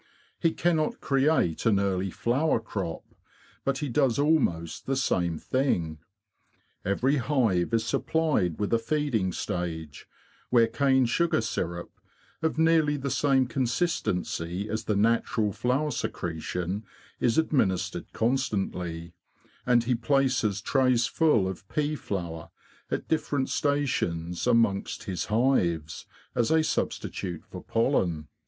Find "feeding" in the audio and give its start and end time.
8.79-9.31